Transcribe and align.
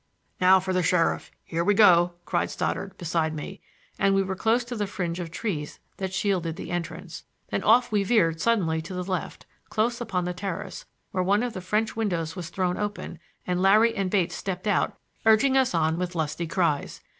"Now 0.39 0.59
for 0.59 0.73
the 0.73 0.81
sheriff—here 0.81 1.63
we 1.63 1.75
go!" 1.75 2.13
cried 2.25 2.49
Stoddard— 2.49 2.97
beside 2.97 3.35
me—and 3.35 4.15
we 4.15 4.23
were 4.23 4.35
close 4.35 4.63
to 4.63 4.75
the 4.75 4.87
fringe 4.87 5.19
of 5.19 5.29
trees 5.29 5.77
that 5.97 6.11
shielded 6.11 6.55
the 6.55 6.71
entrance. 6.71 7.23
Then 7.51 7.61
off 7.61 7.91
we 7.91 8.03
veered 8.03 8.41
suddenly 8.41 8.81
to 8.81 8.95
the 8.95 9.03
left, 9.03 9.45
close 9.69 10.01
upon 10.01 10.25
the 10.25 10.33
terrace, 10.33 10.85
where 11.11 11.21
one 11.21 11.43
of 11.43 11.53
the 11.53 11.61
French 11.61 11.95
windows 11.95 12.35
was 12.35 12.49
thrown 12.49 12.77
open 12.77 13.19
and 13.45 13.61
Larry 13.61 13.95
and 13.95 14.09
Bates 14.09 14.33
stepped 14.33 14.65
out, 14.65 14.97
urging 15.23 15.55
us 15.55 15.75
on 15.75 15.99
with 15.99 16.15
lusty 16.15 16.47
cries. 16.47 17.01